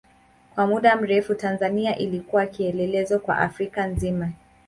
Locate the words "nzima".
3.87-4.29